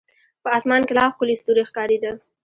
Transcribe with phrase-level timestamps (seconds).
[0.43, 2.11] په اسمان کې لا ښکلي ستوري ښکارېده.